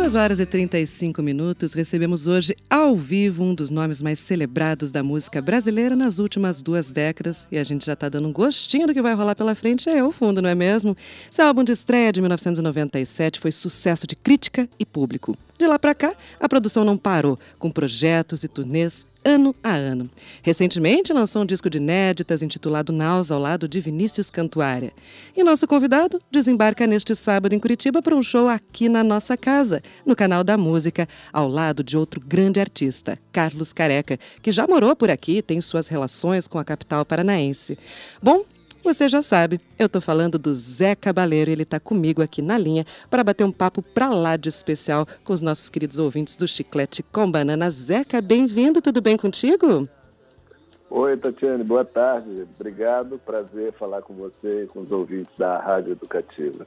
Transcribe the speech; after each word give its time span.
2 0.00 0.14
horas 0.14 0.40
e 0.40 0.46
35 0.46 1.22
minutos, 1.22 1.74
recebemos 1.74 2.26
hoje 2.26 2.56
ao 2.70 2.96
vivo 2.96 3.44
um 3.44 3.54
dos 3.54 3.70
nomes 3.70 4.02
mais 4.02 4.18
celebrados 4.18 4.90
da 4.90 5.02
música 5.02 5.42
brasileira 5.42 5.94
nas 5.94 6.18
últimas 6.18 6.62
duas 6.62 6.90
décadas. 6.90 7.46
E 7.52 7.58
a 7.58 7.64
gente 7.64 7.84
já 7.84 7.92
está 7.92 8.08
dando 8.08 8.26
um 8.26 8.32
gostinho 8.32 8.86
do 8.86 8.94
que 8.94 9.02
vai 9.02 9.12
rolar 9.12 9.34
pela 9.34 9.54
frente. 9.54 9.90
É 9.90 10.02
o 10.02 10.10
fundo, 10.10 10.40
não 10.40 10.48
é 10.48 10.54
mesmo? 10.54 10.96
Seu 11.30 11.44
álbum 11.44 11.62
de 11.62 11.72
estreia 11.72 12.10
de 12.10 12.22
1997 12.22 13.38
foi 13.38 13.52
sucesso 13.52 14.06
de 14.06 14.16
crítica 14.16 14.66
e 14.78 14.86
público. 14.86 15.36
De 15.60 15.66
lá 15.66 15.78
para 15.78 15.94
cá, 15.94 16.14
a 16.40 16.48
produção 16.48 16.84
não 16.84 16.96
parou, 16.96 17.38
com 17.58 17.70
projetos 17.70 18.42
e 18.42 18.48
turnês 18.48 19.06
ano 19.22 19.54
a 19.62 19.74
ano. 19.74 20.08
Recentemente 20.42 21.12
lançou 21.12 21.42
um 21.42 21.44
disco 21.44 21.68
de 21.68 21.76
inéditas 21.76 22.42
intitulado 22.42 22.94
Naus, 22.94 23.30
ao 23.30 23.38
lado 23.38 23.68
de 23.68 23.78
Vinícius 23.78 24.30
Cantuária. 24.30 24.90
E 25.36 25.44
nosso 25.44 25.66
convidado 25.66 26.18
desembarca 26.30 26.86
neste 26.86 27.14
sábado 27.14 27.54
em 27.54 27.58
Curitiba 27.58 28.00
para 28.00 28.16
um 28.16 28.22
show 28.22 28.48
aqui 28.48 28.88
na 28.88 29.04
nossa 29.04 29.36
casa, 29.36 29.82
no 30.06 30.16
canal 30.16 30.42
da 30.42 30.56
música, 30.56 31.06
ao 31.30 31.46
lado 31.46 31.84
de 31.84 31.94
outro 31.94 32.22
grande 32.26 32.58
artista, 32.58 33.18
Carlos 33.30 33.74
Careca, 33.74 34.18
que 34.40 34.50
já 34.50 34.66
morou 34.66 34.96
por 34.96 35.10
aqui 35.10 35.36
e 35.36 35.42
tem 35.42 35.60
suas 35.60 35.88
relações 35.88 36.48
com 36.48 36.58
a 36.58 36.64
capital 36.64 37.04
paranaense. 37.04 37.76
Bom, 38.22 38.46
você 38.82 39.08
já 39.08 39.22
sabe, 39.22 39.60
eu 39.78 39.86
estou 39.86 40.00
falando 40.00 40.38
do 40.38 40.54
Zé 40.54 40.94
Cabaleiro, 40.94 41.50
ele 41.50 41.62
está 41.62 41.78
comigo 41.78 42.22
aqui 42.22 42.40
na 42.42 42.56
linha 42.56 42.84
para 43.08 43.24
bater 43.24 43.44
um 43.44 43.52
papo 43.52 43.82
para 43.82 44.08
lá 44.08 44.36
de 44.36 44.48
especial 44.48 45.06
com 45.24 45.32
os 45.32 45.42
nossos 45.42 45.68
queridos 45.68 45.98
ouvintes 45.98 46.36
do 46.36 46.48
Chiclete 46.48 47.02
com 47.02 47.30
Banana. 47.30 47.70
Zeca, 47.70 48.20
bem-vindo, 48.20 48.80
tudo 48.80 49.00
bem 49.00 49.16
contigo? 49.16 49.88
Oi, 50.90 51.16
Tatiane, 51.16 51.62
boa 51.62 51.84
tarde. 51.84 52.48
Obrigado, 52.58 53.16
prazer 53.24 53.72
falar 53.74 54.02
com 54.02 54.12
você 54.14 54.64
e 54.64 54.66
com 54.66 54.80
os 54.80 54.90
ouvintes 54.90 55.32
da 55.38 55.56
Rádio 55.56 55.92
Educativa. 55.92 56.66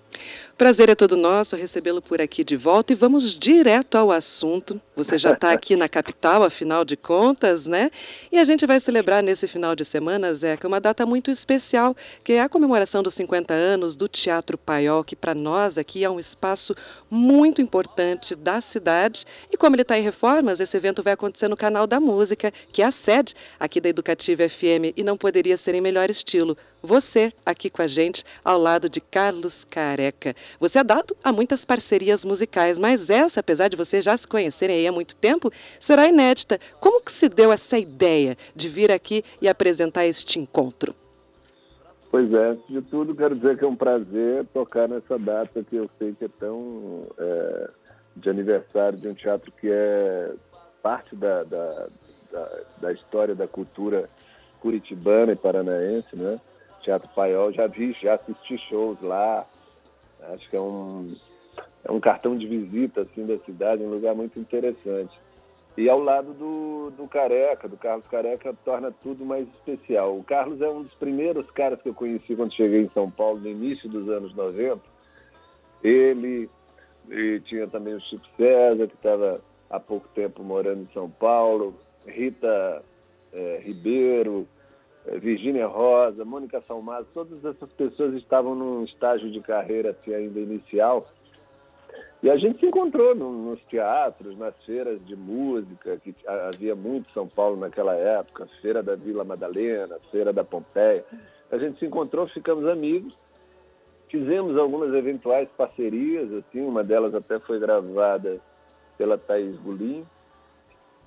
Prazer 0.57 0.87
é 0.87 0.95
todo 0.95 1.17
nosso 1.17 1.57
recebê-lo 1.57 2.01
por 2.01 2.21
aqui 2.21 2.41
de 2.41 2.55
volta 2.55 2.93
e 2.93 2.95
vamos 2.95 3.33
direto 3.37 3.95
ao 3.95 4.13
assunto. 4.13 4.79
Você 4.95 5.17
já 5.17 5.31
está 5.31 5.51
aqui 5.51 5.75
na 5.75 5.89
capital, 5.89 6.43
afinal 6.43 6.85
de 6.85 6.95
contas, 6.95 7.65
né? 7.65 7.89
E 8.31 8.37
a 8.37 8.43
gente 8.43 8.63
vai 8.67 8.79
celebrar 8.79 9.23
nesse 9.23 9.47
final 9.47 9.75
de 9.75 9.83
semana, 9.83 10.31
Zeca, 10.35 10.67
uma 10.67 10.79
data 10.79 11.03
muito 11.03 11.31
especial, 11.31 11.95
que 12.23 12.33
é 12.33 12.41
a 12.41 12.47
comemoração 12.47 13.01
dos 13.01 13.15
50 13.15 13.55
anos 13.55 13.95
do 13.95 14.07
Teatro 14.07 14.55
Paiol, 14.55 15.03
que 15.03 15.15
para 15.15 15.33
nós 15.33 15.79
aqui 15.79 16.03
é 16.03 16.09
um 16.09 16.19
espaço 16.19 16.75
muito 17.09 17.59
importante 17.59 18.35
da 18.35 18.61
cidade. 18.61 19.25
E 19.51 19.57
como 19.57 19.75
ele 19.75 19.81
está 19.81 19.97
em 19.97 20.03
reformas, 20.03 20.59
esse 20.59 20.77
evento 20.77 21.01
vai 21.01 21.13
acontecer 21.13 21.47
no 21.47 21.57
Canal 21.57 21.87
da 21.87 21.99
Música, 21.99 22.53
que 22.71 22.83
é 22.83 22.85
a 22.85 22.91
sede 22.91 23.33
aqui 23.59 23.81
da 23.81 23.89
Educativa 23.89 24.47
FM 24.47 24.93
e 24.95 25.03
não 25.03 25.17
poderia 25.17 25.57
ser 25.57 25.73
em 25.73 25.81
melhor 25.81 26.07
estilo. 26.11 26.55
Você 26.85 27.31
aqui 27.45 27.69
com 27.69 27.81
a 27.81 27.87
gente, 27.87 28.25
ao 28.43 28.59
lado 28.59 28.89
de 28.89 28.99
Carlos 28.99 29.63
Careca. 29.63 30.35
Você 30.59 30.79
é 30.79 30.83
dado 30.83 31.15
a 31.23 31.31
muitas 31.31 31.63
parcerias 31.63 32.25
musicais, 32.25 32.77
mas 32.77 33.09
essa, 33.09 33.39
apesar 33.39 33.69
de 33.69 33.77
vocês 33.77 34.03
já 34.03 34.17
se 34.17 34.27
conhecerem 34.27 34.75
aí 34.75 34.85
há 34.85 34.91
muito 34.91 35.15
tempo, 35.15 35.49
será 35.79 36.09
inédita. 36.09 36.59
Como 36.81 37.01
que 37.01 37.13
se 37.13 37.29
deu 37.29 37.53
essa 37.53 37.77
ideia 37.77 38.35
de 38.53 38.67
vir 38.67 38.91
aqui 38.91 39.23
e 39.41 39.47
apresentar 39.47 40.05
este 40.05 40.37
encontro? 40.37 40.93
Pois 42.11 42.31
é, 42.33 42.49
antes 42.49 42.67
de 42.67 42.81
tudo, 42.81 43.15
quero 43.15 43.33
dizer 43.33 43.57
que 43.57 43.63
é 43.63 43.67
um 43.67 43.77
prazer 43.77 44.45
tocar 44.53 44.89
nessa 44.89 45.17
data 45.17 45.63
que 45.63 45.77
eu 45.77 45.89
sei 45.97 46.13
que 46.13 46.25
é 46.25 46.29
tão 46.37 47.07
é, 47.17 47.71
de 48.17 48.29
aniversário 48.29 48.99
de 48.99 49.07
um 49.07 49.13
teatro 49.13 49.53
que 49.53 49.69
é 49.71 50.33
parte 50.81 51.15
da, 51.15 51.43
da, 51.43 51.87
da, 52.29 52.59
da 52.81 52.91
história 52.91 53.33
da 53.33 53.47
cultura 53.47 54.09
curitibana 54.59 55.31
e 55.31 55.37
paranaense, 55.37 56.13
né? 56.13 56.41
Teatro 56.83 57.09
Paiol, 57.15 57.51
já 57.51 57.67
vi, 57.67 57.93
já 58.01 58.15
assisti 58.15 58.57
shows 58.69 59.01
lá. 59.01 59.45
Acho 60.33 60.49
que 60.49 60.55
é 60.55 60.61
um, 60.61 61.13
é 61.83 61.91
um 61.91 61.99
cartão 61.99 62.37
de 62.37 62.47
visita 62.47 63.01
assim 63.01 63.25
da 63.25 63.37
cidade, 63.39 63.83
um 63.83 63.89
lugar 63.89 64.13
muito 64.15 64.39
interessante. 64.39 65.17
E 65.75 65.89
ao 65.89 65.99
lado 65.99 66.33
do, 66.33 66.91
do 66.91 67.07
Careca, 67.07 67.67
do 67.67 67.77
Carlos 67.77 68.05
Careca, 68.07 68.53
torna 68.63 68.91
tudo 68.91 69.25
mais 69.25 69.47
especial. 69.49 70.15
O 70.17 70.23
Carlos 70.23 70.61
é 70.61 70.69
um 70.69 70.83
dos 70.83 70.93
primeiros 70.93 71.49
caras 71.51 71.81
que 71.81 71.89
eu 71.89 71.95
conheci 71.95 72.35
quando 72.35 72.53
cheguei 72.53 72.81
em 72.81 72.91
São 72.93 73.09
Paulo, 73.09 73.39
no 73.39 73.47
início 73.47 73.89
dos 73.89 74.07
anos 74.07 74.35
90. 74.35 74.79
Ele, 75.83 76.47
e 77.09 77.39
tinha 77.45 77.67
também 77.67 77.95
o 77.95 78.01
Chico 78.01 78.25
César, 78.37 78.87
que 78.87 78.93
estava 78.93 79.41
há 79.67 79.79
pouco 79.79 80.07
tempo 80.09 80.43
morando 80.43 80.83
em 80.83 80.93
São 80.93 81.09
Paulo, 81.09 81.73
Rita 82.05 82.83
é, 83.33 83.61
Ribeiro, 83.63 84.47
Virgínia 85.05 85.67
Rosa, 85.67 86.23
Mônica 86.23 86.61
Salmazo, 86.67 87.07
todas 87.13 87.43
essas 87.43 87.71
pessoas 87.73 88.13
estavam 88.13 88.55
num 88.55 88.83
estágio 88.83 89.29
de 89.29 89.41
carreira 89.41 89.91
assim, 89.91 90.13
ainda 90.13 90.39
inicial. 90.39 91.07
E 92.21 92.29
a 92.29 92.37
gente 92.37 92.61
se 92.61 92.65
encontrou 92.65 93.13
no, 93.13 93.49
nos 93.49 93.61
teatros, 93.63 94.37
nas 94.37 94.55
feiras 94.65 95.05
de 95.05 95.13
música, 95.13 95.97
que 95.97 96.15
havia 96.25 96.73
muito 96.73 97.09
em 97.09 97.13
São 97.13 97.27
Paulo 97.27 97.57
naquela 97.57 97.95
época, 97.95 98.47
Feira 98.61 98.81
da 98.81 98.95
Vila 98.95 99.25
Madalena, 99.25 99.97
Feira 100.09 100.31
da 100.31 100.43
Pompeia. 100.43 101.03
A 101.51 101.57
gente 101.57 101.79
se 101.79 101.85
encontrou, 101.85 102.25
ficamos 102.27 102.65
amigos, 102.65 103.13
fizemos 104.07 104.57
algumas 104.57 104.93
eventuais 104.93 105.49
parcerias, 105.57 106.31
assim, 106.31 106.61
uma 106.61 106.81
delas 106.81 107.13
até 107.13 107.39
foi 107.39 107.59
gravada 107.59 108.39
pela 108.97 109.17
Thaís 109.17 109.57
Gulim, 109.57 110.05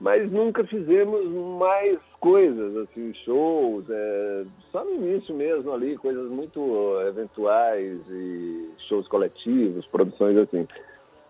mas 0.00 0.30
nunca 0.30 0.64
fizemos 0.64 1.26
mais 1.58 1.98
coisas, 2.20 2.76
assim, 2.76 3.14
shows, 3.24 3.84
é, 3.88 4.44
só 4.70 4.84
no 4.84 4.94
início 4.94 5.34
mesmo 5.34 5.72
ali, 5.72 5.96
coisas 5.96 6.30
muito 6.30 7.00
eventuais 7.08 7.98
e 8.10 8.70
shows 8.88 9.08
coletivos, 9.08 9.86
produções 9.86 10.36
assim. 10.36 10.68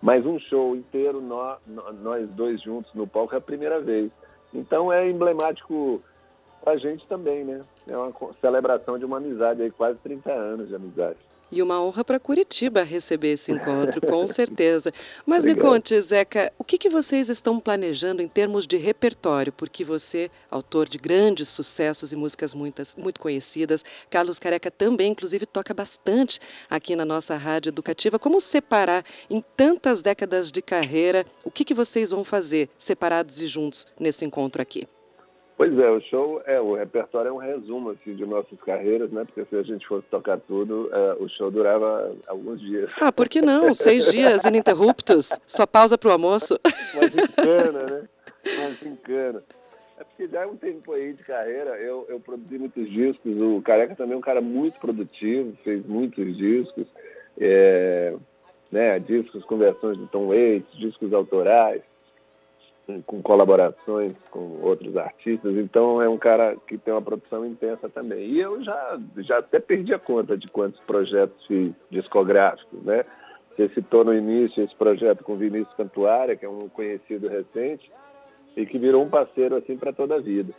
Mas 0.03 0.27
um 0.27 0.38
show 0.38 0.75
inteiro, 0.75 1.21
nós, 1.21 1.59
nós 2.03 2.28
dois 2.31 2.60
juntos 2.60 2.93
no 2.94 3.06
palco 3.06 3.34
é 3.34 3.38
a 3.38 3.41
primeira 3.41 3.81
vez. 3.81 4.10
Então 4.53 4.93
é 4.93 5.09
emblemático 5.09 6.03
a 6.65 6.77
gente 6.77 7.06
também, 7.06 7.44
né? 7.44 7.65
É 7.88 7.97
uma 7.97 8.12
celebração 8.41 8.98
de 8.98 9.04
uma 9.04 9.19
amizade 9.19 9.62
aí, 9.62 9.71
quase 9.71 9.98
30 10.00 10.33
anos 10.33 10.69
de 10.69 10.75
amizade. 10.75 11.19
E 11.50 11.62
uma 11.62 11.80
honra 11.80 12.04
para 12.04 12.18
Curitiba 12.18 12.82
receber 12.82 13.32
esse 13.32 13.52
encontro, 13.52 14.00
com 14.00 14.26
certeza. 14.28 14.92
Mas 15.24 15.44
Obrigado. 15.44 15.64
me 15.64 15.70
conte, 15.70 16.00
Zeca, 16.00 16.52
o 16.58 16.64
que, 16.64 16.76
que 16.76 16.90
vocês 16.90 17.28
estão 17.28 17.60
planejando 17.60 18.20
em 18.20 18.26
termos 18.26 18.66
de 18.66 18.76
repertório? 18.76 19.52
Porque 19.52 19.84
você, 19.84 20.30
autor 20.50 20.88
de 20.88 20.98
grandes 20.98 21.48
sucessos 21.48 22.10
e 22.10 22.16
músicas 22.16 22.52
muitas, 22.52 22.94
muito 22.96 23.20
conhecidas, 23.20 23.84
Carlos 24.10 24.38
Careca 24.38 24.70
também, 24.70 25.12
inclusive, 25.12 25.46
toca 25.46 25.72
bastante 25.72 26.40
aqui 26.68 26.96
na 26.96 27.04
nossa 27.04 27.36
rádio 27.36 27.70
educativa. 27.70 28.18
Como 28.18 28.40
separar 28.40 29.04
em 29.30 29.42
tantas 29.56 30.02
décadas 30.02 30.50
de 30.50 30.60
carreira? 30.60 31.24
O 31.44 31.50
que, 31.50 31.64
que 31.64 31.74
vocês 31.74 32.10
vão 32.10 32.24
fazer 32.24 32.68
separados 32.76 33.40
e 33.40 33.46
juntos 33.46 33.86
nesse 34.00 34.24
encontro 34.24 34.60
aqui? 34.60 34.88
Pois 35.56 35.76
é, 35.78 35.90
o 35.90 36.00
show, 36.02 36.42
é, 36.44 36.60
o 36.60 36.74
repertório 36.74 37.30
é 37.30 37.32
um 37.32 37.38
resumo 37.38 37.90
assim, 37.90 38.14
de 38.14 38.26
nossas 38.26 38.60
carreiras, 38.60 39.10
né? 39.10 39.24
Porque 39.24 39.42
se 39.48 39.56
a 39.56 39.62
gente 39.62 39.86
fosse 39.86 40.06
tocar 40.08 40.38
tudo, 40.38 40.90
é, 40.92 41.16
o 41.18 41.26
show 41.30 41.50
durava 41.50 42.14
alguns 42.26 42.60
dias. 42.60 42.90
Ah, 43.00 43.10
por 43.10 43.26
que 43.26 43.40
não? 43.40 43.72
Seis 43.72 44.04
dias 44.10 44.44
ininterruptos, 44.44 45.30
só 45.46 45.66
pausa 45.66 45.96
para 45.96 46.10
o 46.10 46.12
almoço. 46.12 46.60
Mas 46.94 47.10
encana, 47.14 47.82
né? 47.84 48.08
Mas 48.44 48.82
encana. 48.82 49.42
É 49.98 50.04
porque 50.04 50.28
já 50.28 50.42
é 50.42 50.47
um 50.47 50.56
tempo 50.56 50.92
aí 50.92 51.14
de 51.14 51.22
carreira, 51.22 51.80
eu, 51.80 52.04
eu 52.10 52.20
produzi 52.20 52.59
muitos 52.59 52.91
discos, 52.91 53.34
o 53.41 53.62
Careca 53.62 53.97
também 53.97 54.12
é 54.12 54.18
um 54.18 54.20
cara 54.20 54.42
muito 54.42 54.78
produtivo, 54.78 55.56
fez 55.64 55.86
muitos 55.86 56.36
discos, 56.36 56.86
é, 57.41 58.14
né, 58.70 58.98
discos 58.98 59.42
com 59.47 59.56
versões 59.56 59.97
do 59.97 60.06
Tom 60.09 60.26
Waits, 60.26 60.70
discos 60.76 61.14
autorais 61.14 61.80
com 63.04 63.21
colaborações 63.21 64.15
com 64.30 64.60
outros 64.62 64.97
artistas, 64.97 65.56
então 65.56 66.00
é 66.00 66.09
um 66.09 66.16
cara 66.16 66.56
que 66.66 66.78
tem 66.78 66.94
uma 66.94 67.03
produção 67.03 67.44
intensa 67.44 67.88
também. 67.88 68.27
E 68.27 68.41
eu 68.41 68.62
já, 68.62 68.98
já 69.18 69.38
até 69.38 69.59
perdi 69.59 69.92
a 69.92 69.98
conta 69.98 70.36
de 70.36 70.47
quantos 70.48 70.80
projetos 70.80 71.48
discográficos, 71.91 72.83
né? 72.83 73.04
Você 73.50 73.68
citou 73.71 74.04
no 74.04 74.15
início 74.15 74.62
esse 74.62 74.74
projeto 74.74 75.24
com 75.24 75.34
Vinícius 75.34 75.74
Cantuária, 75.77 76.36
que 76.36 76.44
é 76.44 76.48
um 76.48 76.68
conhecido 76.68 77.27
recente, 77.27 77.91
e 78.56 78.65
que 78.66 78.78
virou 78.78 79.03
um 79.03 79.09
parceiro 79.09 79.56
assim 79.56 79.77
para 79.77 79.92
toda 79.92 80.16
a 80.16 80.21
vida. 80.21 80.53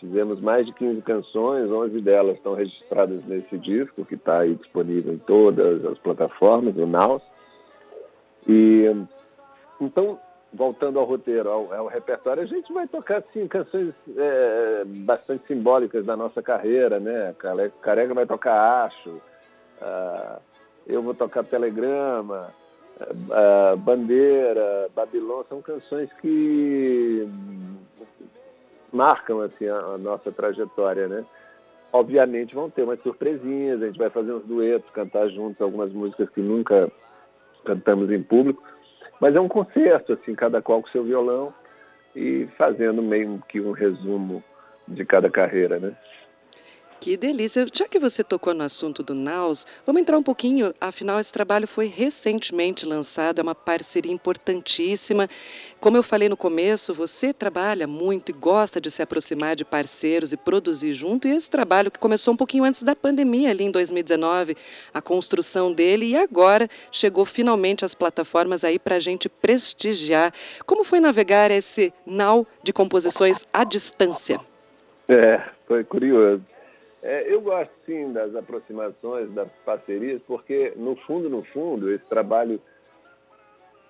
Fizemos 0.00 0.40
mais 0.40 0.64
de 0.64 0.72
15 0.72 1.02
canções, 1.02 1.70
11 1.70 2.00
delas 2.00 2.36
estão 2.36 2.54
registradas 2.54 3.24
nesse 3.24 3.58
disco, 3.58 4.04
que 4.04 4.14
está 4.14 4.40
aí 4.40 4.54
disponível 4.54 5.12
em 5.12 5.18
todas 5.18 5.84
as 5.84 5.98
plataformas, 5.98 6.74
no 6.74 6.86
Naus. 6.86 7.22
E 8.46 8.84
então 9.80 10.18
voltando 10.52 10.98
ao 10.98 11.04
roteiro, 11.04 11.50
ao, 11.50 11.72
ao, 11.72 11.86
repertório, 11.86 12.42
a 12.42 12.46
gente 12.46 12.72
vai 12.72 12.86
tocar 12.88 13.22
sim 13.32 13.46
canções 13.46 13.92
é, 14.16 14.82
bastante 14.84 15.46
simbólicas 15.46 16.04
da 16.04 16.16
nossa 16.16 16.42
carreira, 16.42 16.98
né? 16.98 17.34
Careca 17.82 18.14
vai 18.14 18.26
tocar 18.26 18.86
Acho, 18.86 19.10
uh, 19.10 20.40
eu 20.86 21.02
vou 21.02 21.14
tocar 21.14 21.44
Telegrama, 21.44 22.52
uh, 23.00 23.76
Bandeira, 23.76 24.88
Babilônia, 24.94 25.44
são 25.48 25.60
canções 25.60 26.10
que 26.20 27.28
marcam 28.92 29.42
assim 29.42 29.68
a, 29.68 29.76
a, 29.76 29.98
nossa 29.98 30.32
trajetória, 30.32 31.06
né? 31.08 31.24
Obviamente 31.92 32.54
vão 32.54 32.70
ter 32.70 32.82
umas 32.82 33.00
surpresinhas, 33.02 33.82
a 33.82 33.86
gente 33.86 33.98
vai 33.98 34.10
fazer 34.10 34.32
uns 34.32 34.44
duetos, 34.44 34.90
cantar 34.90 35.28
juntos 35.28 35.60
algumas 35.60 35.92
músicas 35.92 36.28
que 36.30 36.40
nunca 36.40 36.90
cantamos 37.64 38.10
em 38.10 38.22
público, 38.22 38.62
mas 39.20 39.34
é 39.34 39.40
um 39.40 39.48
concerto, 39.48 40.12
assim, 40.12 40.34
cada 40.34 40.62
qual 40.62 40.82
com 40.82 40.88
seu 40.88 41.04
violão 41.04 41.52
e 42.14 42.48
fazendo 42.56 43.02
meio 43.02 43.42
que 43.48 43.60
um 43.60 43.72
resumo 43.72 44.42
de 44.86 45.04
cada 45.04 45.28
carreira, 45.28 45.78
né? 45.78 45.92
Que 47.00 47.16
delícia! 47.16 47.64
Já 47.72 47.86
que 47.86 47.96
você 47.96 48.24
tocou 48.24 48.52
no 48.52 48.64
assunto 48.64 49.04
do 49.04 49.14
Naus, 49.14 49.64
vamos 49.86 50.02
entrar 50.02 50.18
um 50.18 50.22
pouquinho. 50.22 50.74
Afinal, 50.80 51.20
esse 51.20 51.32
trabalho 51.32 51.68
foi 51.68 51.86
recentemente 51.86 52.84
lançado, 52.84 53.38
é 53.38 53.42
uma 53.42 53.54
parceria 53.54 54.12
importantíssima. 54.12 55.30
Como 55.78 55.96
eu 55.96 56.02
falei 56.02 56.28
no 56.28 56.36
começo, 56.36 56.92
você 56.92 57.32
trabalha 57.32 57.86
muito 57.86 58.30
e 58.30 58.32
gosta 58.32 58.80
de 58.80 58.90
se 58.90 59.00
aproximar 59.00 59.54
de 59.54 59.64
parceiros 59.64 60.32
e 60.32 60.36
produzir 60.36 60.92
junto. 60.92 61.28
E 61.28 61.30
esse 61.30 61.48
trabalho 61.48 61.88
que 61.88 62.00
começou 62.00 62.34
um 62.34 62.36
pouquinho 62.36 62.64
antes 62.64 62.82
da 62.82 62.96
pandemia, 62.96 63.50
ali 63.50 63.62
em 63.62 63.70
2019, 63.70 64.56
a 64.92 65.00
construção 65.00 65.72
dele, 65.72 66.06
e 66.06 66.16
agora 66.16 66.68
chegou 66.90 67.24
finalmente 67.24 67.84
às 67.84 67.94
plataformas 67.94 68.64
aí 68.64 68.76
para 68.76 68.96
a 68.96 69.00
gente 69.00 69.28
prestigiar. 69.28 70.34
Como 70.66 70.82
foi 70.82 70.98
navegar 70.98 71.52
esse 71.52 71.92
Now 72.04 72.44
de 72.60 72.72
composições 72.72 73.44
à 73.52 73.62
distância? 73.62 74.40
É, 75.08 75.40
foi 75.64 75.84
curioso. 75.84 76.42
É, 77.02 77.32
eu 77.32 77.40
gosto 77.40 77.72
sim 77.86 78.12
das 78.12 78.34
aproximações, 78.34 79.30
das 79.32 79.48
parcerias, 79.64 80.20
porque 80.26 80.72
no 80.76 80.96
fundo, 80.96 81.30
no 81.30 81.42
fundo, 81.44 81.92
esse 81.92 82.04
trabalho, 82.06 82.60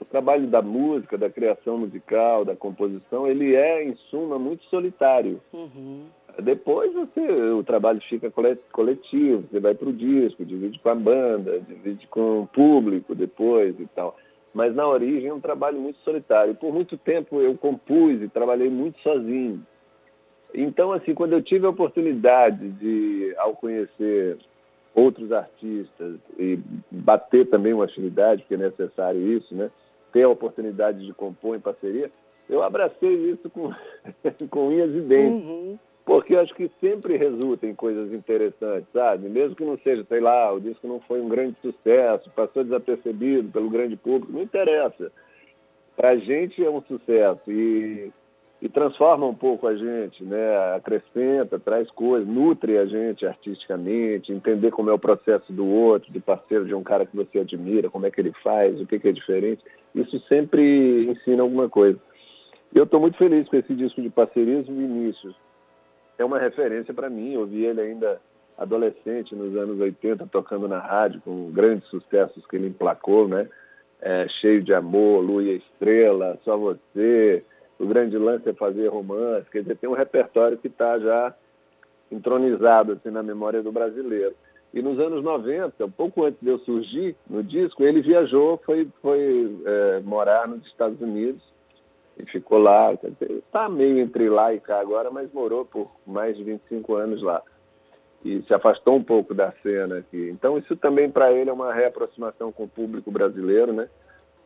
o 0.00 0.04
trabalho 0.04 0.46
da 0.46 0.60
música, 0.60 1.16
da 1.16 1.30
criação 1.30 1.78
musical, 1.78 2.44
da 2.44 2.54
composição, 2.54 3.26
ele 3.26 3.54
é 3.54 3.82
em 3.82 3.94
suma 4.10 4.38
muito 4.38 4.64
solitário. 4.64 5.40
Uhum. 5.52 6.06
Depois 6.42 6.92
você, 6.92 7.20
o 7.52 7.64
trabalho 7.64 8.00
fica 8.02 8.30
coletivo, 8.70 9.44
você 9.50 9.58
vai 9.58 9.74
para 9.74 9.88
o 9.88 9.92
disco, 9.92 10.44
divide 10.44 10.78
com 10.78 10.88
a 10.88 10.94
banda, 10.94 11.60
divide 11.60 12.06
com 12.06 12.42
o 12.42 12.46
público 12.46 13.14
depois 13.14 13.74
e 13.80 13.86
tal. 13.86 14.16
Mas 14.54 14.74
na 14.74 14.86
origem 14.86 15.30
é 15.30 15.34
um 15.34 15.40
trabalho 15.40 15.80
muito 15.80 15.98
solitário. 16.00 16.54
Por 16.54 16.72
muito 16.72 16.96
tempo 16.96 17.40
eu 17.40 17.56
compus 17.56 18.22
e 18.22 18.28
trabalhei 18.28 18.70
muito 18.70 19.00
sozinho. 19.00 19.66
Então, 20.54 20.92
assim, 20.92 21.14
quando 21.14 21.34
eu 21.34 21.42
tive 21.42 21.66
a 21.66 21.70
oportunidade 21.70 22.68
de, 22.70 23.34
ao 23.36 23.54
conhecer 23.54 24.38
outros 24.94 25.30
artistas 25.30 26.16
e 26.38 26.58
bater 26.90 27.46
também 27.46 27.72
uma 27.72 27.84
afinidade, 27.84 28.42
porque 28.42 28.54
é 28.54 28.58
necessário 28.58 29.20
isso, 29.20 29.54
né? 29.54 29.70
Ter 30.12 30.24
a 30.24 30.28
oportunidade 30.28 31.04
de 31.04 31.12
compor 31.12 31.56
em 31.56 31.60
parceria, 31.60 32.10
eu 32.48 32.62
abracei 32.62 33.30
isso 33.30 33.50
com, 33.50 33.72
com 34.50 34.68
unhas 34.68 34.94
e 34.94 35.00
dentes. 35.00 35.44
Uhum. 35.44 35.78
Porque 36.04 36.34
acho 36.34 36.54
que 36.54 36.70
sempre 36.80 37.18
resulta 37.18 37.66
em 37.66 37.74
coisas 37.74 38.10
interessantes, 38.14 38.88
sabe? 38.94 39.28
Mesmo 39.28 39.54
que 39.54 39.62
não 39.62 39.76
seja, 39.76 40.06
sei 40.08 40.20
lá, 40.20 40.50
o 40.50 40.58
disco 40.58 40.88
não 40.88 41.00
foi 41.00 41.20
um 41.20 41.28
grande 41.28 41.54
sucesso, 41.60 42.30
passou 42.34 42.64
desapercebido 42.64 43.50
pelo 43.50 43.68
grande 43.68 43.94
público, 43.94 44.32
não 44.32 44.40
interessa. 44.40 45.12
Para 45.94 46.10
a 46.10 46.16
gente 46.16 46.64
é 46.64 46.70
um 46.70 46.80
sucesso. 46.80 47.42
E 47.52 48.10
e 48.60 48.68
transforma 48.68 49.24
um 49.26 49.34
pouco 49.34 49.68
a 49.68 49.76
gente, 49.76 50.24
né? 50.24 50.74
acrescenta, 50.74 51.60
traz 51.60 51.88
coisas, 51.92 52.28
nutre 52.28 52.76
a 52.76 52.86
gente 52.86 53.24
artisticamente, 53.24 54.32
entender 54.32 54.72
como 54.72 54.90
é 54.90 54.92
o 54.92 54.98
processo 54.98 55.52
do 55.52 55.64
outro, 55.66 56.12
do 56.12 56.20
parceiro, 56.20 56.64
de 56.64 56.74
um 56.74 56.82
cara 56.82 57.06
que 57.06 57.16
você 57.16 57.38
admira, 57.38 57.88
como 57.88 58.06
é 58.06 58.10
que 58.10 58.20
ele 58.20 58.32
faz, 58.42 58.80
o 58.80 58.86
que, 58.86 58.98
que 58.98 59.08
é 59.08 59.12
diferente. 59.12 59.62
Isso 59.94 60.18
sempre 60.28 61.08
ensina 61.08 61.42
alguma 61.42 61.68
coisa. 61.68 61.98
Eu 62.74 62.84
estou 62.84 63.00
muito 63.00 63.16
feliz 63.16 63.48
com 63.48 63.56
esse 63.56 63.74
disco 63.74 64.02
de 64.02 64.10
parcerias 64.10 64.66
Vinícius. 64.66 65.36
É 66.18 66.24
uma 66.24 66.38
referência 66.38 66.92
para 66.92 67.08
mim, 67.08 67.34
eu 67.34 67.46
vi 67.46 67.64
ele 67.64 67.80
ainda 67.80 68.20
adolescente, 68.58 69.36
nos 69.36 69.56
anos 69.56 69.78
80, 69.78 70.26
tocando 70.26 70.66
na 70.66 70.80
rádio, 70.80 71.20
com 71.20 71.48
grandes 71.52 71.88
sucessos 71.88 72.44
que 72.46 72.56
ele 72.56 72.66
emplacou, 72.66 73.28
né? 73.28 73.48
É, 74.00 74.26
cheio 74.40 74.62
de 74.62 74.74
amor, 74.74 75.24
Lua 75.24 75.42
e 75.44 75.56
Estrela, 75.56 76.38
Só 76.44 76.56
Você, 76.56 77.44
o 77.78 77.86
grande 77.86 78.18
lance 78.18 78.48
é 78.48 78.52
fazer 78.52 78.88
romance, 78.88 79.50
quer 79.50 79.62
dizer, 79.62 79.76
tem 79.76 79.88
um 79.88 79.94
repertório 79.94 80.58
que 80.58 80.66
está 80.66 80.98
já 80.98 81.34
entronizado 82.10 82.92
assim, 82.92 83.10
na 83.10 83.22
memória 83.22 83.62
do 83.62 83.70
brasileiro. 83.70 84.34
E 84.72 84.82
nos 84.82 84.98
anos 84.98 85.22
90, 85.22 85.84
um 85.84 85.90
pouco 85.90 86.24
antes 86.24 86.40
de 86.42 86.48
eu 86.48 86.58
surgir 86.60 87.16
no 87.28 87.42
disco, 87.42 87.84
ele 87.84 88.02
viajou, 88.02 88.60
foi, 88.64 88.88
foi 89.00 89.56
é, 89.64 90.00
morar 90.00 90.46
nos 90.46 90.66
Estados 90.66 91.00
Unidos 91.00 91.42
e 92.18 92.26
ficou 92.26 92.58
lá. 92.58 92.92
Está 92.92 93.68
meio 93.68 93.98
entre 93.98 94.28
lá 94.28 94.52
e 94.52 94.60
cá 94.60 94.80
agora, 94.80 95.10
mas 95.10 95.32
morou 95.32 95.64
por 95.64 95.90
mais 96.06 96.36
de 96.36 96.44
25 96.44 96.94
anos 96.96 97.22
lá. 97.22 97.42
E 98.24 98.42
se 98.42 98.52
afastou 98.52 98.96
um 98.96 99.02
pouco 99.02 99.32
da 99.32 99.52
cena 99.62 99.98
aqui. 99.98 100.28
Então, 100.30 100.58
isso 100.58 100.76
também 100.76 101.08
para 101.08 101.32
ele 101.32 101.48
é 101.48 101.52
uma 101.52 101.72
reaproximação 101.72 102.52
com 102.52 102.64
o 102.64 102.68
público 102.68 103.10
brasileiro, 103.10 103.72
né? 103.72 103.88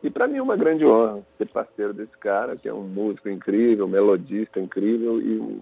E 0.02 0.10
para 0.10 0.26
mim 0.26 0.38
é 0.38 0.42
uma 0.42 0.56
grande 0.56 0.84
honra 0.84 1.24
ser 1.38 1.48
parceiro 1.48 1.94
desse 1.94 2.16
cara, 2.18 2.56
que 2.56 2.68
é 2.68 2.74
um 2.74 2.82
músico 2.82 3.28
incrível, 3.28 3.86
melodista 3.86 4.58
incrível 4.58 5.20
e 5.20 5.60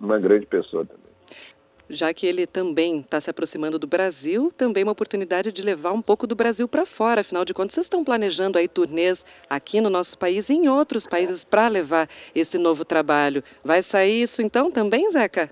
uma 0.00 0.18
grande 0.18 0.46
pessoa 0.46 0.84
também. 0.86 1.12
Já 1.90 2.14
que 2.14 2.26
ele 2.26 2.46
também 2.46 3.00
está 3.00 3.20
se 3.20 3.28
aproximando 3.28 3.78
do 3.78 3.86
Brasil, 3.86 4.50
também 4.56 4.82
uma 4.82 4.92
oportunidade 4.92 5.52
de 5.52 5.60
levar 5.60 5.92
um 5.92 6.00
pouco 6.00 6.26
do 6.26 6.34
Brasil 6.34 6.66
para 6.66 6.86
fora. 6.86 7.20
Afinal 7.20 7.44
de 7.44 7.52
contas, 7.52 7.74
vocês 7.74 7.84
estão 7.84 8.02
planejando 8.02 8.56
aí 8.56 8.66
turnês 8.66 9.26
aqui 9.50 9.78
no 9.78 9.90
nosso 9.90 10.16
país 10.16 10.48
e 10.48 10.54
em 10.54 10.68
outros 10.68 11.06
países 11.06 11.44
para 11.44 11.68
levar 11.68 12.08
esse 12.34 12.56
novo 12.56 12.82
trabalho. 12.82 13.44
Vai 13.62 13.82
sair 13.82 14.22
isso 14.22 14.40
então 14.40 14.70
também, 14.70 15.10
Zeca? 15.10 15.50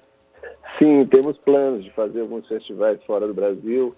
Sim, 0.78 1.04
temos 1.06 1.36
planos 1.36 1.84
de 1.84 1.90
fazer 1.90 2.22
alguns 2.22 2.46
festivais 2.48 2.98
fora 3.04 3.26
do 3.26 3.34
Brasil, 3.34 3.94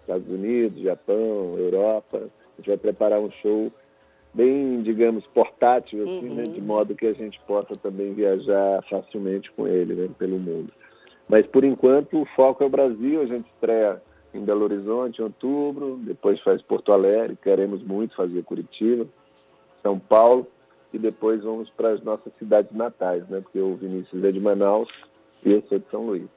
Estados 0.00 0.28
Unidos, 0.28 0.82
Japão, 0.82 1.56
Europa. 1.58 2.30
A 2.56 2.60
gente 2.60 2.68
vai 2.68 2.76
preparar 2.76 3.20
um 3.20 3.30
show 3.42 3.70
bem, 4.32 4.82
digamos, 4.82 5.26
portátil, 5.28 6.02
assim, 6.02 6.28
uhum. 6.28 6.34
né, 6.34 6.42
de 6.44 6.60
modo 6.60 6.94
que 6.94 7.06
a 7.06 7.12
gente 7.12 7.40
possa 7.46 7.74
também 7.74 8.12
viajar 8.12 8.82
facilmente 8.88 9.50
com 9.52 9.66
ele 9.66 9.94
né, 9.94 10.08
pelo 10.18 10.38
mundo. 10.38 10.72
Mas, 11.28 11.46
por 11.46 11.64
enquanto, 11.64 12.20
o 12.20 12.26
foco 12.36 12.62
é 12.62 12.66
o 12.66 12.70
Brasil. 12.70 13.22
A 13.22 13.26
gente 13.26 13.48
estreia 13.54 14.00
em 14.34 14.44
Belo 14.44 14.64
Horizonte 14.64 15.20
em 15.20 15.24
outubro, 15.24 15.98
depois 16.02 16.40
faz 16.42 16.60
Porto 16.62 16.92
Alegre, 16.92 17.38
queremos 17.42 17.82
muito 17.82 18.14
fazer 18.14 18.42
Curitiba, 18.44 19.06
São 19.82 19.98
Paulo, 19.98 20.46
e 20.92 20.98
depois 20.98 21.42
vamos 21.42 21.70
para 21.70 21.90
as 21.90 22.02
nossas 22.02 22.32
cidades 22.38 22.72
natais, 22.72 23.26
né? 23.28 23.40
porque 23.40 23.58
o 23.58 23.74
Vinícius 23.74 24.22
é 24.22 24.30
de 24.30 24.40
Manaus 24.40 24.88
e 25.44 25.52
eu 25.52 25.62
sou 25.68 25.78
de 25.78 25.86
São 25.90 26.06
Luís. 26.06 26.28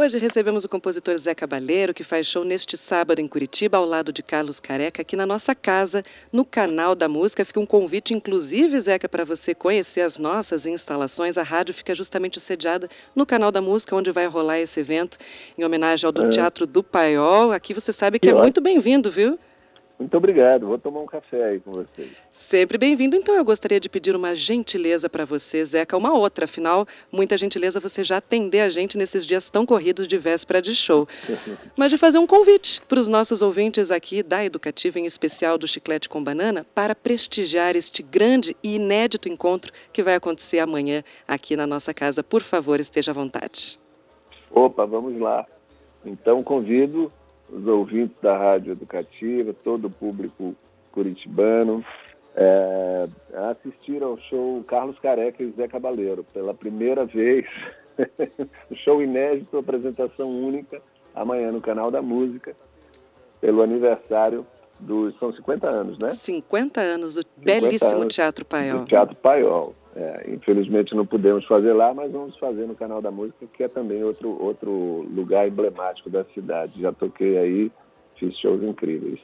Hoje 0.00 0.16
recebemos 0.16 0.62
o 0.62 0.68
compositor 0.68 1.18
Zé 1.18 1.34
Cabaleiro, 1.34 1.92
que 1.92 2.04
faz 2.04 2.24
show 2.24 2.44
neste 2.44 2.76
sábado 2.76 3.18
em 3.18 3.26
Curitiba, 3.26 3.78
ao 3.78 3.84
lado 3.84 4.12
de 4.12 4.22
Carlos 4.22 4.60
Careca, 4.60 5.02
aqui 5.02 5.16
na 5.16 5.26
nossa 5.26 5.56
casa, 5.56 6.04
no 6.32 6.44
canal 6.44 6.94
da 6.94 7.08
música. 7.08 7.44
Fica 7.44 7.58
um 7.58 7.66
convite, 7.66 8.14
inclusive, 8.14 8.78
Zeca, 8.78 9.08
para 9.08 9.24
você 9.24 9.56
conhecer 9.56 10.02
as 10.02 10.16
nossas 10.16 10.66
instalações. 10.66 11.36
A 11.36 11.42
rádio 11.42 11.74
fica 11.74 11.96
justamente 11.96 12.38
sediada 12.38 12.88
no 13.12 13.26
canal 13.26 13.50
da 13.50 13.60
música, 13.60 13.96
onde 13.96 14.12
vai 14.12 14.26
rolar 14.26 14.60
esse 14.60 14.78
evento, 14.78 15.18
em 15.58 15.64
homenagem 15.64 16.06
ao 16.06 16.12
do 16.12 16.26
é. 16.26 16.28
Teatro 16.28 16.64
do 16.64 16.80
Paiol. 16.80 17.50
Aqui 17.50 17.74
você 17.74 17.92
sabe 17.92 18.20
que, 18.20 18.28
que 18.28 18.30
é 18.30 18.34
ótimo. 18.34 18.44
muito 18.44 18.60
bem-vindo, 18.60 19.10
viu? 19.10 19.36
Muito 19.98 20.16
obrigado. 20.16 20.66
Vou 20.66 20.78
tomar 20.78 21.00
um 21.00 21.06
café 21.06 21.44
aí 21.44 21.60
com 21.60 21.72
vocês. 21.72 22.12
Sempre 22.30 22.78
bem-vindo. 22.78 23.16
Então, 23.16 23.34
eu 23.34 23.44
gostaria 23.44 23.80
de 23.80 23.88
pedir 23.88 24.14
uma 24.14 24.32
gentileza 24.34 25.10
para 25.10 25.24
você, 25.24 25.64
Zeca, 25.64 25.96
uma 25.96 26.16
outra. 26.16 26.44
Afinal, 26.44 26.86
muita 27.10 27.36
gentileza 27.36 27.80
você 27.80 28.04
já 28.04 28.18
atender 28.18 28.60
a 28.60 28.70
gente 28.70 28.96
nesses 28.96 29.26
dias 29.26 29.50
tão 29.50 29.66
corridos 29.66 30.06
de 30.06 30.16
véspera 30.16 30.62
de 30.62 30.72
show. 30.72 31.08
Mas 31.76 31.90
de 31.90 31.98
fazer 31.98 32.18
um 32.18 32.28
convite 32.28 32.80
para 32.82 33.00
os 33.00 33.08
nossos 33.08 33.42
ouvintes 33.42 33.90
aqui 33.90 34.22
da 34.22 34.44
Educativa, 34.44 35.00
em 35.00 35.04
especial 35.04 35.58
do 35.58 35.66
Chiclete 35.66 36.08
com 36.08 36.22
Banana, 36.22 36.64
para 36.72 36.94
prestigiar 36.94 37.74
este 37.74 38.00
grande 38.00 38.56
e 38.62 38.76
inédito 38.76 39.28
encontro 39.28 39.72
que 39.92 40.02
vai 40.02 40.14
acontecer 40.14 40.60
amanhã 40.60 41.02
aqui 41.26 41.56
na 41.56 41.66
nossa 41.66 41.92
casa. 41.92 42.22
Por 42.22 42.42
favor, 42.42 42.78
esteja 42.78 43.10
à 43.10 43.14
vontade. 43.14 43.80
Opa, 44.48 44.86
vamos 44.86 45.20
lá. 45.20 45.44
Então, 46.04 46.42
convido 46.44 47.12
os 47.50 47.66
ouvintes 47.66 48.16
da 48.20 48.36
Rádio 48.36 48.72
Educativa, 48.72 49.54
todo 49.64 49.86
o 49.86 49.90
público 49.90 50.54
curitibano, 50.92 51.84
é, 52.34 53.08
assistir 53.50 54.02
ao 54.02 54.18
show 54.18 54.62
Carlos 54.64 54.98
Careca 54.98 55.42
e 55.42 55.50
Zé 55.52 55.66
Cabaleiro, 55.66 56.24
pela 56.32 56.54
primeira 56.54 57.04
vez. 57.04 57.46
o 58.70 58.76
show 58.76 59.02
inédito, 59.02 59.58
apresentação 59.58 60.30
única, 60.30 60.80
amanhã 61.14 61.50
no 61.50 61.60
Canal 61.60 61.90
da 61.90 62.00
Música, 62.00 62.54
pelo 63.40 63.62
aniversário 63.62 64.46
dos. 64.78 65.18
São 65.18 65.32
50 65.32 65.68
anos, 65.68 65.98
né? 65.98 66.10
50 66.10 66.80
anos, 66.80 67.16
o 67.16 67.22
50 67.22 67.30
belíssimo 67.38 68.02
anos 68.02 68.14
Teatro 68.14 68.44
Paiol. 68.44 68.84
Teatro 68.84 69.16
Paiol. 69.16 69.74
É, 70.00 70.30
infelizmente 70.32 70.94
não 70.94 71.04
pudemos 71.04 71.44
fazer 71.46 71.72
lá, 71.72 71.92
mas 71.92 72.12
vamos 72.12 72.36
fazer 72.38 72.68
no 72.68 72.76
Canal 72.76 73.02
da 73.02 73.10
Música, 73.10 73.46
que 73.52 73.64
é 73.64 73.68
também 73.68 74.04
outro, 74.04 74.40
outro 74.40 74.70
lugar 75.12 75.48
emblemático 75.48 76.08
da 76.08 76.22
cidade. 76.26 76.80
Já 76.80 76.92
toquei 76.92 77.36
aí, 77.36 77.72
fiz 78.16 78.36
shows 78.38 78.62
incríveis. 78.62 79.18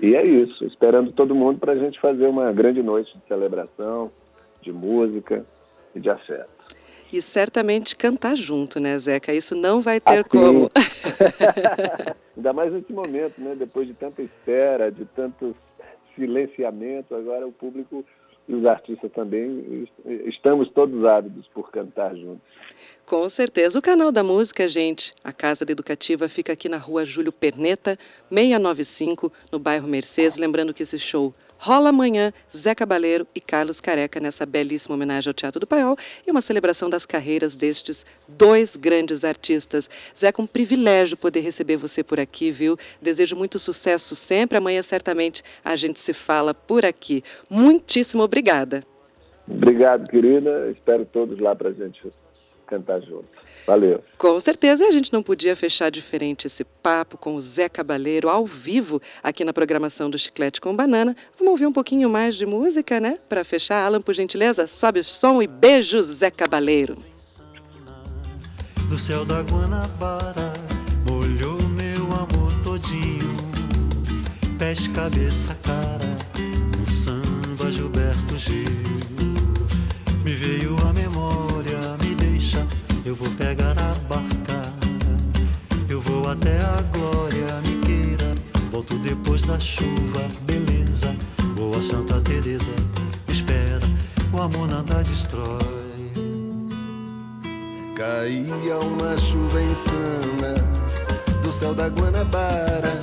E 0.00 0.16
é 0.16 0.26
isso, 0.26 0.64
esperando 0.64 1.12
todo 1.12 1.36
mundo 1.36 1.60
para 1.60 1.72
a 1.72 1.76
gente 1.76 2.00
fazer 2.00 2.26
uma 2.26 2.50
grande 2.50 2.82
noite 2.82 3.16
de 3.16 3.24
celebração, 3.28 4.10
de 4.60 4.72
música, 4.72 5.46
e 5.94 6.00
de 6.00 6.10
afeto. 6.10 6.50
E 7.12 7.20
certamente 7.20 7.94
cantar 7.94 8.36
junto, 8.36 8.80
né, 8.80 8.98
Zeca? 8.98 9.32
Isso 9.32 9.54
não 9.54 9.82
vai 9.82 10.00
ter 10.00 10.20
assim, 10.20 10.28
como. 10.28 10.70
Ainda 12.36 12.52
mais 12.52 12.72
nesse 12.72 12.92
momento, 12.92 13.38
né? 13.38 13.54
Depois 13.54 13.86
de 13.86 13.94
tanta 13.94 14.22
espera, 14.22 14.90
de 14.90 15.04
tantos 15.04 15.54
silenciamentos, 16.16 17.16
agora 17.16 17.46
o 17.46 17.52
público 17.52 18.04
e 18.48 18.54
os 18.54 18.66
artistas 18.66 19.10
também 19.12 19.86
estamos 20.26 20.68
todos 20.70 21.04
ávidos 21.04 21.46
por 21.48 21.70
cantar 21.70 22.14
juntos. 22.16 22.42
Com 23.06 23.28
certeza. 23.28 23.78
O 23.78 23.82
canal 23.82 24.10
da 24.10 24.22
música, 24.22 24.68
gente, 24.68 25.12
a 25.22 25.32
Casa 25.32 25.64
da 25.64 25.72
Educativa 25.72 26.28
fica 26.28 26.52
aqui 26.52 26.68
na 26.68 26.78
rua 26.78 27.04
Júlio 27.04 27.32
Perneta, 27.32 27.98
695, 28.30 29.32
no 29.50 29.58
bairro 29.58 29.86
Mercedes. 29.86 30.36
Lembrando 30.38 30.72
que 30.72 30.82
esse 30.82 30.98
show 30.98 31.34
rola 31.58 31.90
amanhã, 31.90 32.32
Zé 32.56 32.74
Cabaleiro 32.74 33.24
e 33.34 33.40
Carlos 33.40 33.80
Careca 33.80 34.18
nessa 34.18 34.44
belíssima 34.44 34.96
homenagem 34.96 35.30
ao 35.30 35.34
Teatro 35.34 35.60
do 35.60 35.66
Paiol 35.66 35.96
e 36.26 36.30
uma 36.30 36.40
celebração 36.40 36.90
das 36.90 37.06
carreiras 37.06 37.54
destes 37.54 38.04
dois 38.26 38.76
grandes 38.76 39.24
artistas. 39.24 39.88
Zé, 40.18 40.32
com 40.32 40.42
um 40.42 40.46
privilégio 40.46 41.16
poder 41.16 41.40
receber 41.40 41.76
você 41.76 42.02
por 42.02 42.18
aqui, 42.18 42.50
viu? 42.50 42.76
Desejo 43.00 43.36
muito 43.36 43.58
sucesso 43.58 44.16
sempre. 44.16 44.58
Amanhã, 44.58 44.82
certamente, 44.82 45.44
a 45.64 45.76
gente 45.76 46.00
se 46.00 46.12
fala 46.12 46.52
por 46.54 46.84
aqui. 46.84 47.22
Muitíssimo 47.48 48.22
obrigada. 48.24 48.82
Obrigado, 49.46 50.08
querida. 50.08 50.70
Espero 50.70 51.04
todos 51.04 51.38
lá 51.38 51.56
gente 51.78 52.02
cantar 52.72 53.02
juntos. 53.02 53.28
Valeu. 53.66 54.02
Com 54.16 54.40
certeza, 54.40 54.82
e 54.82 54.86
a 54.88 54.90
gente 54.90 55.12
não 55.12 55.22
podia 55.22 55.54
fechar 55.54 55.90
diferente 55.90 56.46
esse 56.46 56.64
papo 56.64 57.18
com 57.18 57.34
o 57.36 57.40
Zé 57.40 57.68
Cabaleiro 57.68 58.28
ao 58.28 58.46
vivo 58.46 59.00
aqui 59.22 59.44
na 59.44 59.52
programação 59.52 60.08
do 60.08 60.18
Chiclete 60.18 60.60
com 60.60 60.74
Banana. 60.74 61.14
Vamos 61.38 61.52
ouvir 61.52 61.66
um 61.66 61.72
pouquinho 61.72 62.08
mais 62.08 62.34
de 62.34 62.46
música, 62.46 62.98
né? 62.98 63.14
Para 63.28 63.44
fechar, 63.44 63.84
Alan, 63.84 64.00
por 64.00 64.14
gentileza, 64.14 64.66
sobe 64.66 65.00
o 65.00 65.04
som 65.04 65.42
e 65.42 65.46
beijo, 65.46 66.02
Zé 66.02 66.30
Cabaleiro. 66.30 66.96
Do 68.88 68.98
céu 68.98 69.24
da 69.24 69.42
Guanabara 69.42 70.52
molhou 71.08 71.60
meu 71.62 72.04
amor 72.12 72.52
todinho, 72.64 73.32
pés, 74.58 74.88
cabeça, 74.88 75.54
cara, 75.62 76.16
um 76.80 76.86
samba 76.86 77.70
Gilberto 77.70 78.36
Gil. 78.36 78.64
Me 80.24 80.34
veio 80.34 80.76
a 80.86 80.92
memória, 80.92 81.51
eu 83.12 83.16
vou 83.16 83.30
pegar 83.32 83.76
a 83.78 83.94
barca. 84.08 84.72
Eu 85.86 86.00
vou 86.00 86.30
até 86.30 86.58
a 86.62 86.80
glória, 86.90 87.60
me 87.60 87.76
queira. 87.84 88.34
Volto 88.70 88.94
depois 89.00 89.42
da 89.42 89.60
chuva, 89.60 90.26
beleza. 90.46 91.14
Vou 91.54 91.76
a 91.76 91.82
Santa 91.82 92.18
Teresa, 92.22 92.72
espera, 93.28 93.82
o 94.32 94.40
amor 94.40 94.66
nada 94.66 95.04
destrói. 95.04 95.58
Caía 97.94 98.78
uma 98.78 99.18
chuva 99.18 99.60
insana 99.60 100.54
do 101.42 101.52
céu 101.52 101.74
da 101.74 101.88
Guanabara. 101.88 102.98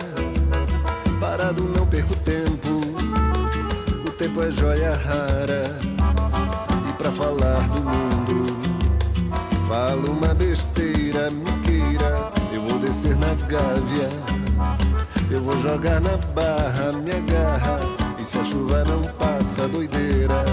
Parado 1.21 1.61
não 1.61 1.85
perco 1.85 2.15
tempo, 2.15 2.81
o 4.07 4.09
tempo 4.09 4.41
é 4.41 4.49
joia 4.49 4.95
rara 4.95 5.77
pra 6.97 7.11
falar 7.11 7.69
do 7.69 7.83
mundo. 7.83 8.48
Falo 9.69 10.13
uma 10.13 10.33
besteira, 10.33 11.29
me 11.29 11.51
queira. 11.61 12.31
Eu 12.51 12.59
vou 12.63 12.79
descer 12.79 13.15
na 13.15 13.35
gávea. 13.35 14.09
Eu 15.29 15.43
vou 15.43 15.55
jogar 15.59 16.01
na 16.01 16.17
barra, 16.33 16.91
me 16.91 17.11
agarra. 17.11 17.79
E 18.17 18.25
se 18.25 18.39
a 18.39 18.43
chuva 18.43 18.83
não 18.83 19.03
passa, 19.19 19.67
doideira. 19.67 20.43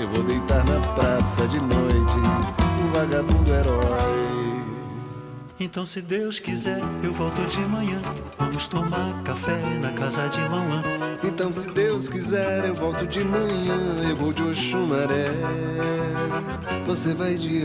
Eu 0.00 0.08
vou 0.08 0.24
deitar 0.24 0.64
na 0.64 0.80
praça 0.96 1.46
de 1.46 1.60
noite. 1.60 2.18
Um 2.82 2.90
vagabundo 2.90 3.54
herói. 3.54 4.55
Então, 5.58 5.86
se 5.86 6.02
Deus 6.02 6.38
quiser, 6.38 6.80
eu 7.02 7.12
volto 7.14 7.40
de 7.46 7.60
manhã. 7.60 8.00
Vamos 8.38 8.68
tomar 8.68 9.22
café 9.22 9.58
na 9.80 9.90
casa 9.90 10.28
de 10.28 10.38
Lauan. 10.40 10.82
Então, 11.24 11.50
se 11.50 11.70
Deus 11.70 12.10
quiser, 12.10 12.66
eu 12.66 12.74
volto 12.74 13.06
de 13.06 13.24
manhã. 13.24 14.06
Eu 14.06 14.16
vou 14.16 14.34
de 14.34 14.42
Oxumaré. 14.42 15.30
Você 16.86 17.14
vai 17.14 17.36
de 17.36 17.64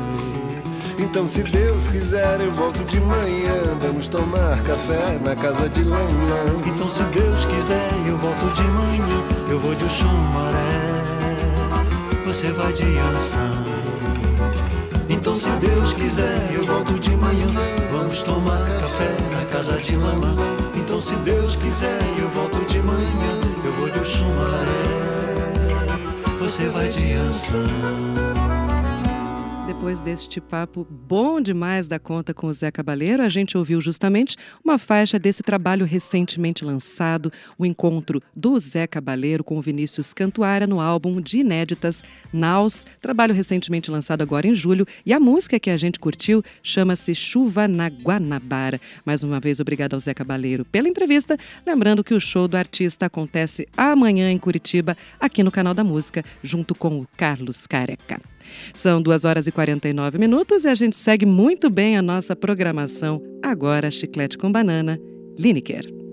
Então, 1.01 1.27
se 1.27 1.41
Deus 1.41 1.87
quiser, 1.87 2.39
eu 2.39 2.51
volto 2.51 2.85
de 2.85 3.01
manhã. 3.01 3.75
Vamos 3.81 4.07
tomar 4.07 4.61
café 4.61 5.17
na 5.19 5.35
casa 5.35 5.67
de 5.67 5.83
Lanlã. 5.83 6.61
Então, 6.65 6.87
se 6.87 7.01
Deus 7.05 7.43
quiser, 7.45 7.89
eu 8.05 8.15
volto 8.17 8.45
de 8.53 8.61
manhã. 8.61 9.25
Eu 9.49 9.59
vou 9.59 9.73
de 9.73 9.83
Oxumaré. 9.83 11.01
Você 12.23 12.51
vai 12.51 12.71
de 12.71 12.83
Ançã. 12.99 13.49
Então, 15.09 15.35
se 15.35 15.49
Deus 15.57 15.97
quiser, 15.97 16.53
eu 16.53 16.65
volto 16.67 16.99
de 16.99 17.17
manhã. 17.17 17.47
Vamos 17.91 18.21
tomar 18.21 18.59
café 18.59 19.09
na 19.31 19.45
casa 19.45 19.77
de 19.77 19.95
Lanlã. 19.95 20.35
Então, 20.75 21.01
se 21.01 21.15
Deus 21.15 21.59
quiser, 21.59 21.99
eu 22.19 22.29
volto 22.29 22.63
de 22.67 22.79
manhã. 22.79 23.41
Eu 23.65 23.73
vou 23.73 23.89
de 23.89 23.99
Oxumaré 23.99 25.11
você 26.41 26.69
vai 26.69 26.89
de 26.89 27.13
anção 27.13 28.30
depois 29.81 29.99
deste 29.99 30.39
papo 30.39 30.85
bom 30.87 31.41
demais 31.41 31.87
da 31.87 31.97
conta 31.97 32.35
com 32.35 32.45
o 32.45 32.53
Zé 32.53 32.69
Cabaleiro, 32.69 33.23
a 33.23 33.29
gente 33.29 33.57
ouviu 33.57 33.81
justamente 33.81 34.37
uma 34.63 34.77
faixa 34.77 35.17
desse 35.17 35.41
trabalho 35.41 35.87
recentemente 35.87 36.63
lançado, 36.63 37.33
o 37.57 37.65
encontro 37.65 38.21
do 38.35 38.59
Zé 38.59 38.85
Cabaleiro 38.85 39.43
com 39.43 39.57
o 39.57 39.61
Vinícius 39.61 40.13
Cantuária 40.13 40.67
no 40.67 40.79
álbum 40.79 41.19
de 41.19 41.39
inéditas 41.39 42.03
Naus, 42.31 42.85
trabalho 43.01 43.33
recentemente 43.33 43.89
lançado 43.89 44.21
agora 44.21 44.45
em 44.45 44.53
julho, 44.53 44.85
e 45.03 45.11
a 45.13 45.19
música 45.19 45.59
que 45.59 45.71
a 45.71 45.77
gente 45.77 45.99
curtiu 45.99 46.43
chama-se 46.61 47.15
Chuva 47.15 47.67
na 47.67 47.87
Guanabara. 47.87 48.79
Mais 49.03 49.23
uma 49.23 49.39
vez, 49.39 49.59
obrigado 49.59 49.95
ao 49.95 49.99
Zé 49.99 50.13
Cabaleiro 50.13 50.63
pela 50.63 50.87
entrevista, 50.87 51.35
lembrando 51.65 52.03
que 52.03 52.13
o 52.13 52.21
show 52.21 52.47
do 52.47 52.55
artista 52.55 53.07
acontece 53.07 53.67
amanhã 53.75 54.31
em 54.31 54.37
Curitiba, 54.37 54.95
aqui 55.19 55.41
no 55.41 55.49
canal 55.49 55.73
da 55.73 55.83
música, 55.83 56.23
junto 56.43 56.75
com 56.75 56.99
o 56.99 57.07
Carlos 57.17 57.65
Careca. 57.65 58.21
São 58.73 59.01
2 59.01 59.25
horas 59.25 59.47
e 59.47 59.51
49 59.51 60.17
minutos 60.17 60.65
e 60.65 60.69
a 60.69 60.75
gente 60.75 60.95
segue 60.95 61.25
muito 61.25 61.69
bem 61.69 61.97
a 61.97 62.01
nossa 62.01 62.35
programação. 62.35 63.21
Agora, 63.43 63.91
Chiclete 63.91 64.37
com 64.37 64.51
Banana, 64.51 64.99
Lineker. 65.37 66.10